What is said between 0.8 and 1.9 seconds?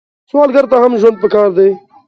هم ژوند پکار دی